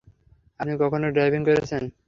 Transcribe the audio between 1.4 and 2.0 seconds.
করেছেন?